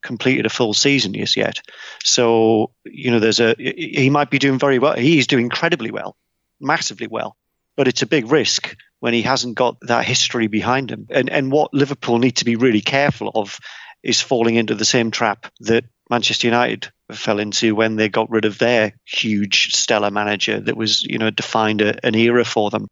[0.02, 1.60] completed a full season just yet.
[2.04, 4.94] So, you know, there's a, he might be doing very well.
[4.94, 6.16] He's doing incredibly well,
[6.60, 7.36] massively well,
[7.76, 11.06] but it's a big risk when he hasn't got that history behind him.
[11.10, 13.58] And, and what Liverpool need to be really careful of
[14.02, 18.44] is falling into the same trap that Manchester United fell into when they got rid
[18.44, 22.88] of their huge stellar manager that was, you know, defined a, an era for them.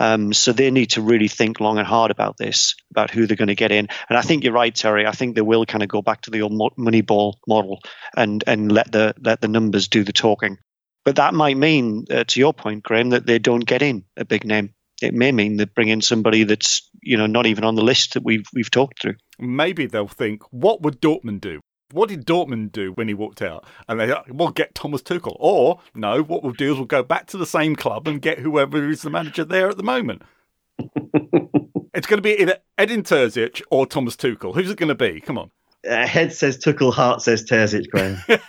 [0.00, 3.36] Um, so they need to really think long and hard about this, about who they're
[3.36, 3.88] going to get in.
[4.08, 5.06] And I think you're right, Terry.
[5.06, 7.80] I think they will kind of go back to the old Moneyball model
[8.16, 10.58] and and let the let the numbers do the talking.
[11.04, 14.24] But that might mean, uh, to your point, Graham, that they don't get in a
[14.24, 14.74] big name.
[15.04, 18.14] It may mean they bring in somebody that's you know not even on the list
[18.14, 19.16] that we've we've talked through.
[19.38, 21.60] Maybe they'll think, what would Dortmund do?
[21.92, 23.66] What did Dortmund do when he walked out?
[23.86, 25.36] And they will get Thomas Tuchel.
[25.38, 28.38] Or, no, what we'll do is we'll go back to the same club and get
[28.38, 30.22] whoever is the manager there at the moment.
[30.78, 34.54] it's going to be either Edin Terzic or Thomas Tuchel.
[34.54, 35.20] Who's it going to be?
[35.20, 35.50] Come on.
[35.88, 38.18] Uh, head says Tuchel, heart says Terzic, Graham.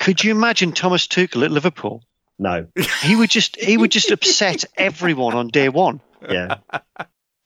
[0.00, 2.02] Could you imagine Thomas Tuchel at Liverpool?
[2.38, 2.66] No.
[3.02, 6.00] He would just he would just upset everyone on day one.
[6.28, 6.58] Yeah.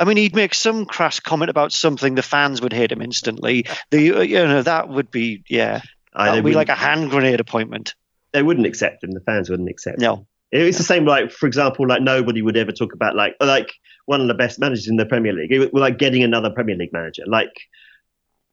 [0.02, 3.66] I mean, he'd make some crass comment about something, the fans would hate him instantly.
[3.90, 5.80] The uh, you know that would be yeah,
[6.16, 7.94] that would be like a hand grenade appointment.
[8.32, 9.12] They wouldn't accept him.
[9.12, 10.00] The fans wouldn't accept.
[10.00, 10.26] No, him.
[10.50, 11.04] it's the same.
[11.04, 13.72] Like for example, like nobody would ever talk about like like
[14.06, 15.52] one of the best managers in the Premier League.
[15.52, 17.52] It, like getting another Premier League manager, like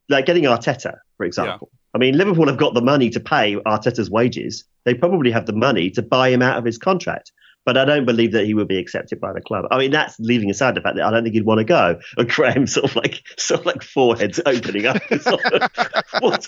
[0.08, 1.72] like getting Arteta, for example.
[1.94, 4.64] I mean, Liverpool have got the money to pay Arteta's wages.
[4.86, 7.32] They probably have the money to buy him out of his contract
[7.66, 9.66] but I don't believe that he would be accepted by the club.
[9.70, 12.00] I mean, that's leaving aside the fact that I don't think he'd want to go.
[12.18, 14.98] And Graham sort of like sort of like foreheads opening up.
[16.20, 16.48] what,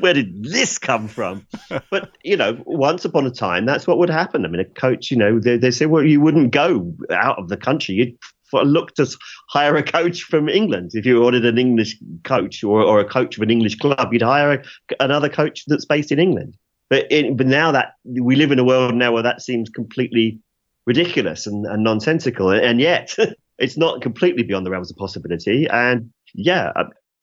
[0.00, 1.46] where did this come from?
[1.90, 4.46] But you know, once upon a time, that's what would happen.
[4.46, 7.48] I mean, a coach, you know, they, they say, well, you wouldn't go out of
[7.48, 7.96] the country.
[7.96, 8.18] You'd
[8.62, 9.06] look to
[9.48, 10.92] hire a coach from England.
[10.94, 14.22] If you wanted an English coach or, or a coach of an English club, you'd
[14.22, 16.56] hire a, another coach that's based in England.
[16.90, 20.38] But, it, but now that we live in a world now where that seems completely
[20.86, 23.16] ridiculous and, and nonsensical, and yet
[23.58, 25.66] it's not completely beyond the realms of possibility.
[25.66, 26.72] And yeah,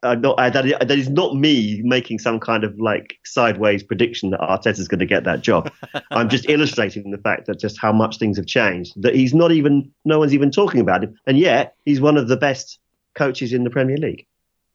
[0.03, 4.31] uh, not, uh, that, that is not me making some kind of like sideways prediction
[4.31, 5.71] that Arteta is going to get that job.
[6.11, 8.99] I'm just illustrating the fact that just how much things have changed.
[9.01, 12.27] That he's not even, no one's even talking about him, and yet he's one of
[12.27, 12.79] the best
[13.15, 14.25] coaches in the Premier League.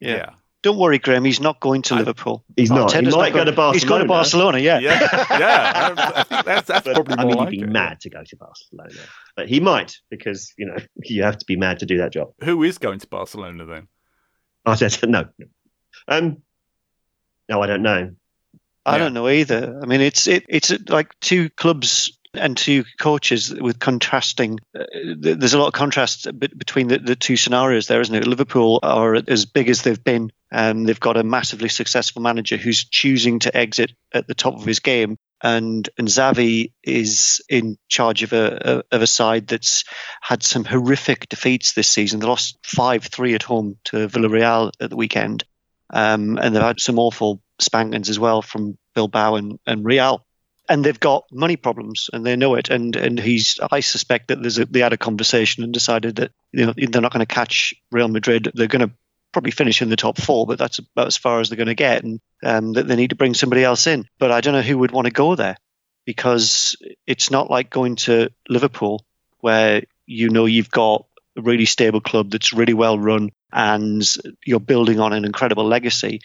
[0.01, 0.17] Yeah.
[0.17, 0.31] yeah.
[0.63, 1.25] Don't worry, Graham.
[1.25, 2.45] He's not going to I, Liverpool.
[2.57, 2.91] He's not.
[2.91, 3.73] Arteta's he might not go to Barcelona.
[3.75, 4.59] He's going to Barcelona.
[4.59, 4.99] Yeah, yeah,
[5.39, 6.43] yeah.
[6.43, 7.71] that's, that's probably I mean, like he'd be it.
[7.71, 8.91] mad to go to Barcelona,
[9.37, 12.33] but he might because you know you have to be mad to do that job.
[12.43, 13.87] Who is going to Barcelona then?
[14.69, 15.29] Arteta, no.
[16.09, 16.43] Um,
[17.49, 18.13] no, I don't know.
[18.85, 18.99] I yeah.
[18.99, 19.81] don't know either.
[19.83, 24.59] I mean, it's it, it's like two clubs and two coaches with contrasting.
[24.79, 24.85] Uh,
[25.17, 28.27] there's a lot of contrast between the, the two scenarios there, isn't it?
[28.27, 32.85] Liverpool are as big as they've been, and they've got a massively successful manager who's
[32.85, 35.19] choosing to exit at the top of his game.
[35.43, 39.85] And and Xavi is in charge of a, a of a side that's
[40.21, 42.21] had some horrific defeats this season.
[42.21, 45.45] They lost five three at home to Villarreal at the weekend,
[45.93, 50.27] um, and they've had some awful spankings as well from Bilbao and, and Real
[50.69, 52.71] and they've got money problems and they know it.
[52.71, 56.33] And and he's I suspect that there's a, they had a conversation and decided that
[56.53, 58.51] you know they're not going to catch Real Madrid.
[58.55, 58.95] They're going to
[59.37, 61.75] probably finish in the top four, but that's about as far as they're going to
[61.75, 64.09] get, and um, that they need to bring somebody else in.
[64.19, 65.57] But I don't know who would want to go there
[66.05, 69.05] because it's not like going to Liverpool
[69.41, 74.03] where you know you've got a really stable club that's really well run and
[74.45, 76.21] you're building on an incredible legacy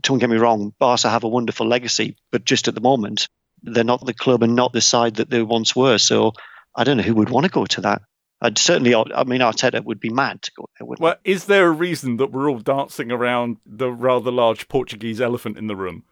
[0.00, 3.28] don't get me wrong, Barca have a wonderful legacy, but just at the moment,
[3.62, 5.98] they're not the club and not the side that they once were.
[5.98, 6.32] So
[6.74, 8.02] I don't know who would want to go to that.
[8.40, 10.86] I'd certainly, I mean, Arteta would be mad to go there.
[10.98, 15.56] Well, is there a reason that we're all dancing around the rather large Portuguese elephant
[15.56, 16.04] in the room?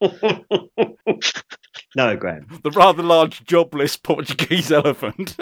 [1.96, 2.46] no, Graham.
[2.62, 5.36] The rather large jobless Portuguese elephant.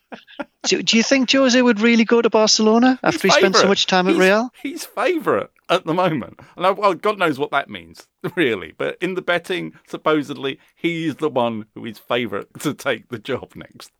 [0.64, 3.68] do, do, you think Jose would really go to Barcelona after he's he spent so
[3.68, 4.50] much time at Real?
[4.62, 6.40] He's favourite at the moment.
[6.56, 8.06] And I, well, God knows what that means,
[8.36, 8.74] really.
[8.76, 13.52] But in the betting, supposedly, he's the one who is favourite to take the job
[13.56, 13.90] next.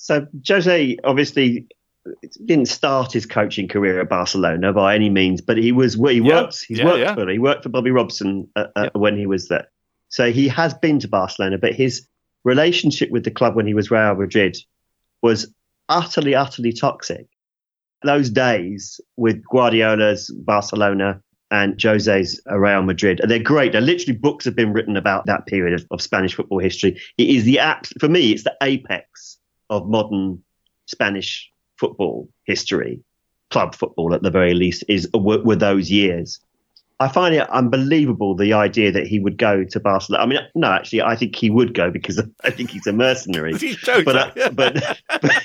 [0.00, 1.66] So Jose obviously
[2.46, 6.42] didn't start his coaching career at Barcelona by any means, but he was he yeah.
[6.42, 7.14] worked he's yeah, worked yeah.
[7.14, 9.66] for he worked for Bobby Robson uh, uh, when he was there.
[10.08, 12.06] So he has been to Barcelona, but his
[12.44, 14.56] relationship with the club when he was Real Madrid
[15.20, 15.52] was
[15.88, 17.26] utterly, utterly toxic.
[18.04, 23.72] Those days with Guardiola's Barcelona and Jose's Real Madrid, they're great.
[23.72, 27.00] They're literally books have been written about that period of, of Spanish football history.
[27.18, 28.30] It is the app for me.
[28.30, 29.38] It's the apex
[29.70, 30.42] of modern
[30.86, 33.00] Spanish football history,
[33.50, 36.40] club football at the very least, is were, were those years.
[37.00, 40.24] I find it unbelievable the idea that he would go to Barcelona.
[40.24, 43.52] I mean, no, actually, I think he would go because I think he's a mercenary.
[44.04, 45.42] but, uh, but, but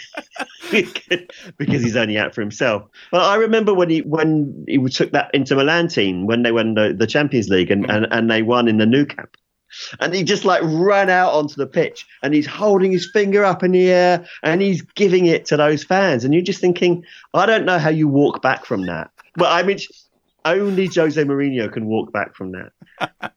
[1.58, 2.84] because he's only out for himself.
[3.12, 6.74] But I remember when he when he took that Inter Milan team when they won
[6.74, 9.38] the, the Champions League and, and, and they won in the Nou Camp.
[10.00, 13.64] And he just like ran out onto the pitch and he's holding his finger up
[13.64, 16.24] in the air and he's giving it to those fans.
[16.24, 19.12] And you're just thinking, I don't know how you walk back from that.
[19.36, 19.80] But I mean,
[20.46, 22.72] only Jose Mourinho can walk back from that.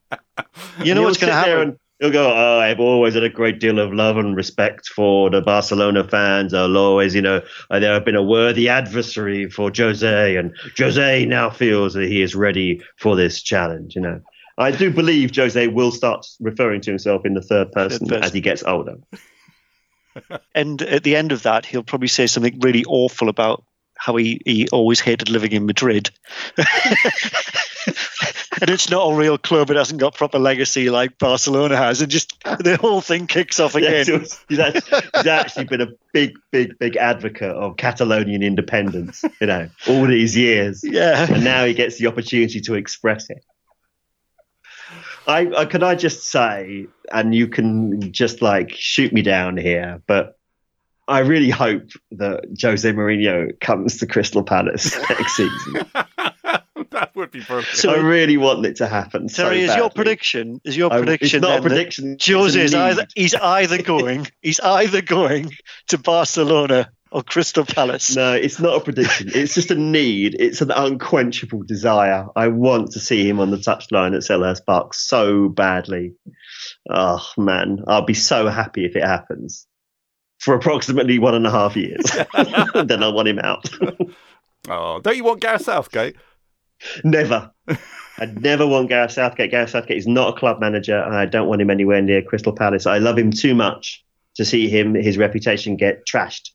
[0.83, 1.79] you know what's going to happen?
[1.99, 5.41] He'll go, oh, I've always had a great deal of love and respect for the
[5.41, 6.53] Barcelona fans.
[6.53, 11.49] I'll always, you know, there have been a worthy adversary for Jose, and Jose now
[11.49, 14.21] feels that he is ready for this challenge, you know.
[14.57, 18.41] I do believe Jose will start referring to himself in the third person as he
[18.41, 18.97] gets older.
[20.55, 23.63] and at the end of that, he'll probably say something really awful about
[23.95, 26.09] how he, he always hated living in Madrid.
[26.57, 26.65] and
[28.69, 29.69] it's not a real club.
[29.69, 32.01] It hasn't got proper legacy like Barcelona has.
[32.01, 34.05] And just the whole thing kicks off again.
[34.07, 39.47] Yeah, he's, actually, he's, actually, been a big, big, big advocate of Catalonian independence, you
[39.47, 40.83] know, all these years.
[40.83, 41.31] Yeah.
[41.31, 43.43] And now he gets the opportunity to express it.
[45.27, 50.01] I, I can I just say, and you can just like shoot me down here,
[50.07, 50.37] but
[51.07, 55.85] I really hope that Jose Mourinho comes to Crystal Palace next season.
[56.91, 57.77] that would be perfect.
[57.77, 59.27] So I really want it to happen.
[59.27, 60.61] Terry, so is your prediction?
[60.63, 61.37] Is your prediction?
[61.37, 62.17] It's not a prediction.
[62.25, 65.51] Jose is either he's either going he's either going
[65.87, 68.15] to Barcelona or Crystal Palace.
[68.15, 69.29] No, it's not a prediction.
[69.33, 70.35] it's just a need.
[70.39, 72.27] It's an unquenchable desire.
[72.35, 76.13] I want to see him on the touchline at Selhurst Park so badly.
[76.89, 79.67] Oh man, I'll be so happy if it happens
[80.39, 82.03] for approximately one and a half years.
[82.73, 83.69] then I want him out.
[84.69, 86.15] oh, don't you want Gareth Southgate?
[87.03, 87.51] Never.
[88.19, 89.51] I'd never want Gareth Southgate.
[89.51, 92.53] Gareth Southgate is not a club manager, and I don't want him anywhere near Crystal
[92.53, 92.85] Palace.
[92.85, 94.03] I love him too much
[94.35, 96.51] to see him his reputation get trashed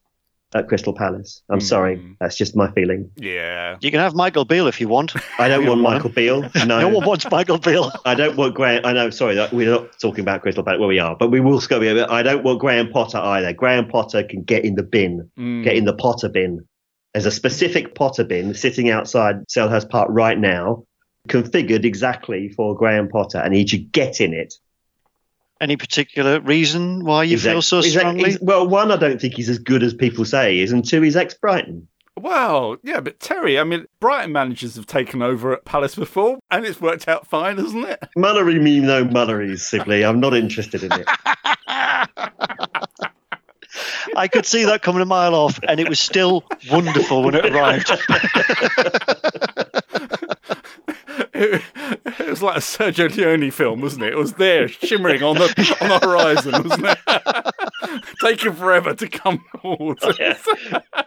[0.55, 1.43] at Crystal Palace.
[1.51, 2.17] I'm sorry, Mm.
[2.21, 3.11] that's just my feeling.
[3.17, 3.77] Yeah.
[3.81, 5.15] You can have Michael Beale if you want.
[5.39, 6.43] I don't want want Michael Beale.
[6.67, 7.91] No, No one wants Michael Beale.
[8.05, 8.85] I don't want Graham.
[8.85, 9.11] I know.
[9.11, 10.79] Sorry, we're not talking about Crystal Palace.
[10.81, 11.81] Well, we are, but we will go.
[11.81, 12.07] here.
[12.09, 13.53] I don't want Graham Potter either.
[13.53, 15.65] Graham Potter can get in the bin, Mm.
[15.65, 16.61] get in the Potter bin.
[17.15, 20.85] There's a specific Potter bin sitting outside Selhurst Park right now,
[21.29, 24.55] configured exactly for Graham Potter, and he should get in it.
[25.63, 28.31] Any particular reason why you feel Exact- so strongly?
[28.31, 30.85] he's- well, one, I don't think he's as good as people say he is, and
[30.85, 31.87] two, he's ex Brighton.
[32.17, 36.67] Well, yeah, but Terry, I mean, Brighton managers have taken over at Palace before, and
[36.67, 38.03] it's worked out fine, hasn't it?
[38.19, 40.05] Mullery me no mulleries, Sibley.
[40.05, 41.07] I'm not interested in it.
[44.15, 47.47] I could see that coming a mile off, and it was still wonderful when it
[47.47, 47.91] arrived.
[51.43, 51.63] It,
[52.21, 54.13] it was like a Sergio Leone film, wasn't it?
[54.13, 58.05] It was there, shimmering on the on the horizon, wasn't it?
[58.21, 60.47] Taking forever to come towards us.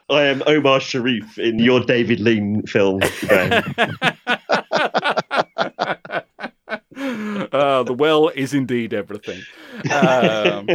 [0.10, 3.02] I am Omar Sharif in your David Lean film.
[3.02, 3.62] Uh,
[7.84, 9.41] the well is indeed everything.
[9.91, 10.67] Um,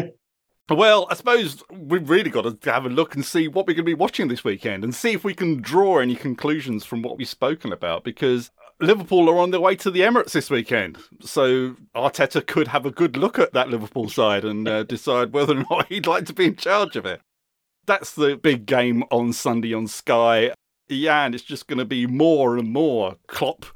[0.70, 3.84] well, I suppose we've really got to have a look and see what we're going
[3.84, 7.18] to be watching this weekend and see if we can draw any conclusions from what
[7.18, 10.98] we've spoken about because Liverpool are on their way to the Emirates this weekend.
[11.20, 15.54] So Arteta could have a good look at that Liverpool side and uh, decide whether
[15.56, 17.20] or not he'd like to be in charge of it.
[17.86, 20.52] That's the big game on Sunday on Sky.
[20.88, 23.66] Yeah, and it's just going to be more and more Klopp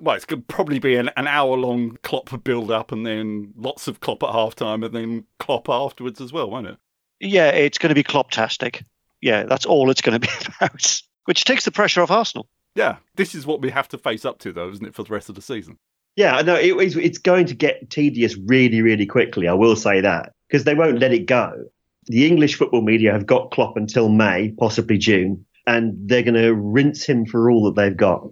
[0.00, 3.52] well, it's going to probably be an, an hour long Klopp build up and then
[3.56, 6.78] lots of Klopp at half time and then Klopp afterwards as well, won't it?
[7.22, 8.84] yeah, it's going to be Klopp-tastic.
[9.20, 12.48] Yeah, that's all it's going to be about, which takes the pressure off Arsenal.
[12.74, 15.12] Yeah, this is what we have to face up to, though, isn't it, for the
[15.12, 15.78] rest of the season?
[16.16, 19.48] Yeah, no, it, it's, it's going to get tedious really, really quickly.
[19.48, 21.64] I will say that because they won't let it go.
[22.06, 26.54] The English football media have got Klopp until May, possibly June, and they're going to
[26.54, 28.28] rinse him for all that they've got.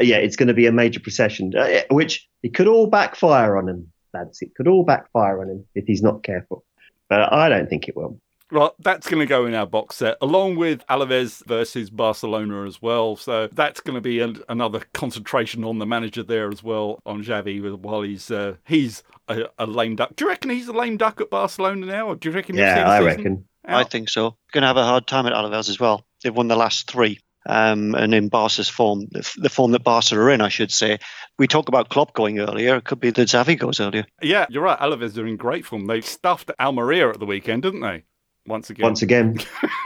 [0.00, 3.68] Yeah, it's going to be a major procession, uh, which it could all backfire on
[3.68, 4.40] him, lads.
[4.40, 6.64] It could all backfire on him if he's not careful.
[7.08, 8.18] But I don't think it will.
[8.52, 12.82] Well, that's going to go in our box set, along with Alaves versus Barcelona as
[12.82, 13.16] well.
[13.16, 17.24] So that's going to be an, another concentration on the manager there as well, on
[17.24, 20.14] Xavi, while he's uh, he's a, a lame duck.
[20.16, 22.56] Do you reckon he's a lame duck at Barcelona now, or do you reckon?
[22.56, 23.44] Yeah, the I season reckon.
[23.64, 24.36] I think so.
[24.52, 26.04] Going to have a hard time at Alaves as well.
[26.22, 27.20] They've won the last three.
[27.46, 30.98] Um, and in Barca's form, the, form that Barca are in, I should say.
[31.38, 32.76] We talked about Klopp going earlier.
[32.76, 34.04] It could be that Xavi goes earlier.
[34.20, 34.78] Yeah, you're right.
[34.78, 35.86] Alaves are in great form.
[35.86, 38.04] They stuffed Almeria at the weekend, didn't they?
[38.46, 38.84] Once again.
[38.84, 39.38] Once again,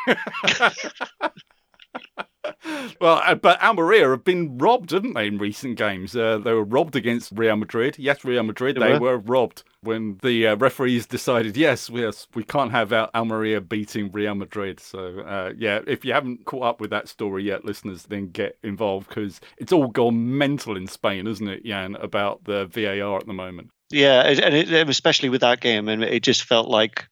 [3.01, 6.15] Well, uh, but Almeria have been robbed, haven't they, in recent games?
[6.17, 7.97] Uh, they were robbed against Real Madrid.
[7.99, 9.13] Yes, Real Madrid, They they were.
[9.13, 14.11] were robbed when the uh, referees decided, yes, yes, we can't have Al- Almeria beating
[14.13, 14.79] Real Madrid.
[14.81, 18.59] So, uh, yeah, if you haven't caught up with that story yet, listeners, then get
[18.63, 23.27] involved because it's all gone mental in Spain, isn't it, Jan, about the VAR at
[23.27, 23.71] the moment?
[23.91, 27.07] Yeah, and it, and especially with that game, and it just felt like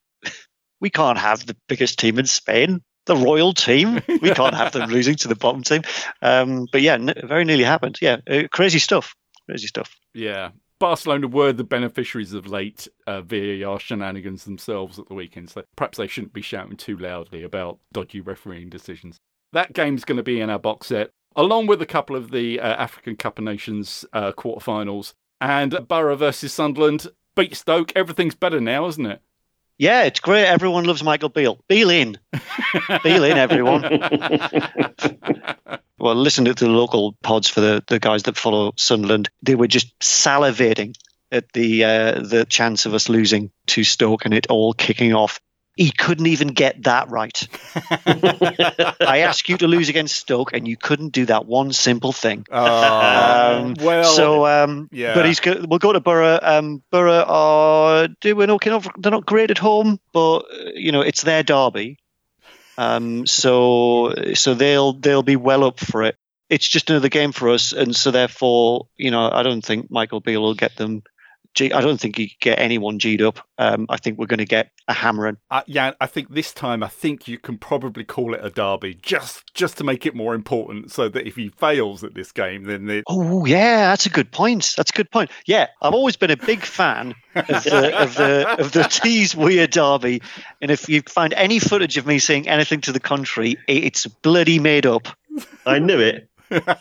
[0.85, 4.03] we can't have the biggest team in Spain, the royal team.
[4.21, 5.81] We can't have them losing to the bottom team.
[6.21, 7.97] Um, but yeah, n- very nearly happened.
[8.03, 9.15] Yeah, uh, crazy stuff.
[9.47, 9.97] Crazy stuff.
[10.13, 10.51] Yeah.
[10.79, 15.97] Barcelona were the beneficiaries of late uh, VAR shenanigans themselves at the weekend, so perhaps
[15.97, 19.17] they shouldn't be shouting too loudly about dodgy refereeing decisions.
[19.55, 22.61] That game's going to be in our box set, along with a couple of the
[22.61, 25.15] uh, African Cup of Nations uh, quarterfinals.
[25.41, 27.91] And Borough versus Sunderland beat Stoke.
[27.97, 29.23] Everything's better now, isn't it?
[29.77, 30.47] Yeah, it's great.
[30.47, 31.59] Everyone loves Michael Beale.
[31.69, 32.17] Beale in.
[33.03, 33.83] Beale in, everyone.
[35.99, 39.31] well, listen to the local pods for the, the guys that follow Sunderland.
[39.43, 40.95] They were just salivating
[41.33, 45.41] at the uh, the chance of us losing to Stoke and it all kicking off.
[45.77, 47.49] He couldn't even get that right.
[48.07, 52.47] I asked you to lose against Stoke, and you couldn't do that one simple thing.
[52.49, 55.15] Um, well, so, um, yeah.
[55.15, 56.39] but he's go, we'll go to Borough.
[56.41, 58.71] Um, Borough are doing okay.
[58.99, 61.99] They're not great at home, but you know it's their derby.
[62.77, 66.17] Um, so so they'll they'll be well up for it.
[66.51, 70.21] It's just another game for us, and so therefore, you know, I don't think Michael
[70.21, 71.03] Beale will get them.
[71.55, 73.39] G- I don't think you can get anyone G'd up.
[73.59, 75.39] Um, I think we're going to get a hammering.
[75.51, 78.99] Uh, yeah, I think this time I think you can probably call it a derby
[79.01, 82.65] just just to make it more important, so that if he fails at this game,
[82.65, 84.75] then it, Oh yeah, that's a good point.
[84.77, 85.31] That's a good point.
[85.47, 89.67] Yeah, I've always been a big fan of the of the of the Tees Wear
[89.67, 90.23] derby,
[90.61, 94.59] and if you find any footage of me saying anything to the contrary, it's bloody
[94.59, 95.09] made up.
[95.65, 96.29] I knew it.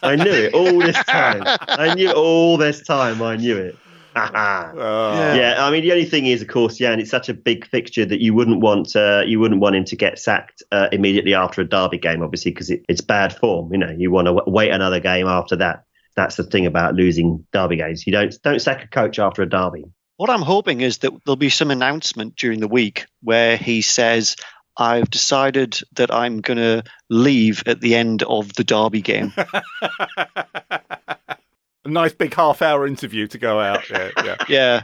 [0.04, 1.44] I knew it all this time.
[1.46, 3.22] I knew it all this time.
[3.22, 3.78] I knew it.
[4.76, 5.36] yeah.
[5.36, 5.66] yeah.
[5.66, 8.06] I mean, the only thing is, of course, yeah, and it's such a big fixture
[8.06, 11.62] that you wouldn't want uh, you wouldn't want him to get sacked uh, immediately after
[11.62, 13.72] a derby game, obviously, because it, it's bad form.
[13.72, 15.84] You know, you want to wait another game after that.
[16.16, 18.06] That's the thing about losing derby games.
[18.06, 19.86] You don't don't sack a coach after a derby.
[20.18, 24.36] What I'm hoping is that there'll be some announcement during the week where he says,
[24.78, 29.34] I've decided that I'm going to leave at the end of the Derby game.
[31.86, 33.90] A nice big half hour interview to go out.
[33.90, 34.10] Yeah.
[34.24, 34.36] Yeah.
[34.48, 34.84] yeah.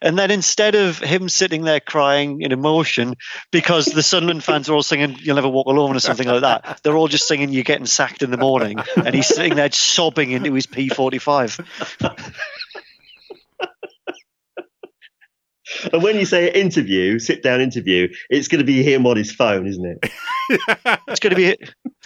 [0.00, 3.14] And then instead of him sitting there crying in emotion
[3.50, 6.80] because the Sunderland fans are all singing "You'll Never Walk Alone" or something like that,
[6.82, 10.30] they're all just singing "You're Getting Sacked in the Morning," and he's sitting there sobbing
[10.30, 11.64] into his P45.
[15.92, 19.32] And when you say interview, sit down interview, it's going to be him on his
[19.32, 20.10] phone, isn't it?
[21.08, 21.56] it's going to be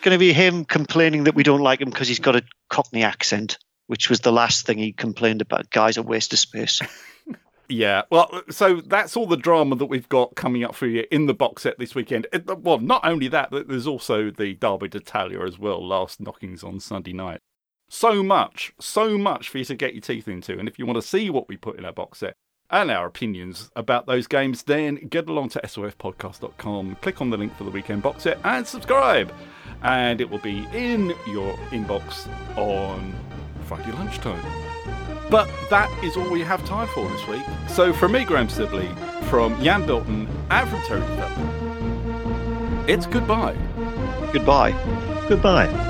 [0.00, 2.42] it's going to be him complaining that we don't like him because he's got a
[2.70, 5.68] Cockney accent, which was the last thing he complained about.
[5.68, 6.80] Guys, a waste of space.
[7.72, 11.26] Yeah, well, so that's all the drama that we've got coming up for you in
[11.26, 12.26] the box set this weekend.
[12.48, 17.12] Well, not only that, there's also the Derby d'Italia as well, last knockings on Sunday
[17.12, 17.38] night.
[17.88, 20.58] So much, so much for you to get your teeth into.
[20.58, 22.34] And if you want to see what we put in our box set,
[22.70, 27.56] and our opinions about those games, then get along to sofpodcast.com, click on the link
[27.56, 29.32] for the weekend box set, and subscribe.
[29.82, 33.14] And it will be in your inbox on
[33.64, 34.42] Friday lunchtime.
[35.30, 37.44] But that is all we have time for this week.
[37.68, 38.88] So from me, Graham Sibley,
[39.28, 43.56] from Jan Bilton, and from Terry Duffelen, it's goodbye.
[44.32, 44.72] Goodbye.
[45.28, 45.89] Goodbye.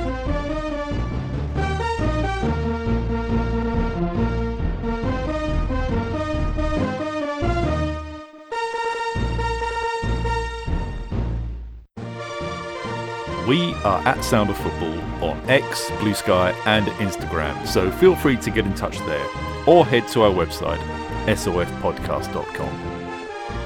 [13.85, 18.51] Are at Sound of Football on X, Blue Sky, and Instagram, so feel free to
[18.51, 19.26] get in touch there
[19.66, 20.81] or head to our website,
[21.26, 23.01] sofpodcast.com.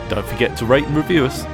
[0.08, 1.44] Don't forget to rate and review us.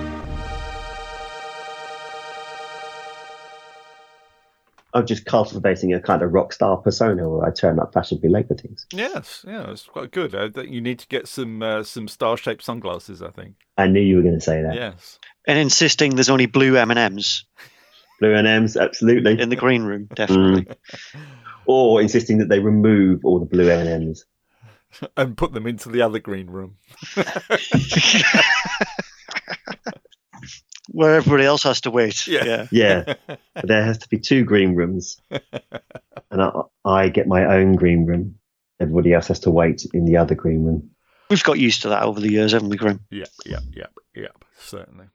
[4.92, 8.48] I'm just cultivating a kind of rock star persona where I turn up fashionably late
[8.48, 8.86] for things.
[8.92, 10.34] Yes, yeah, it's quite good.
[10.34, 13.22] Uh, you need to get some uh, some star shaped sunglasses.
[13.22, 13.54] I think.
[13.78, 14.74] I knew you were going to say that.
[14.74, 15.18] Yes.
[15.46, 17.44] And insisting there's only blue M and M's.
[18.20, 19.40] Blue M&Ms, absolutely.
[19.40, 20.64] In the green room, definitely.
[20.64, 20.76] Mm.
[21.66, 24.24] Or insisting that they remove all the blue M and M's
[25.16, 26.76] and put them into the other green room.
[30.88, 32.26] Where everybody else has to wait.
[32.26, 32.66] Yeah.
[32.70, 33.14] Yeah.
[33.16, 33.36] yeah.
[33.62, 35.20] there has to be two green rooms.
[36.32, 36.52] And I,
[36.84, 38.36] I get my own green room.
[38.78, 40.90] Everybody else has to wait in the other green room.
[41.28, 43.00] We've got used to that over the years, haven't we, Grim?
[43.10, 44.28] Yeah, yeah, yeah, yeah,
[44.60, 45.06] certainly.